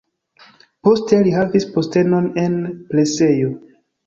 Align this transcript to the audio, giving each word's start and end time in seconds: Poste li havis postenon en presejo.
Poste 0.87 1.19
li 1.27 1.33
havis 1.35 1.67
postenon 1.75 2.31
en 2.45 2.57
presejo. 2.89 3.55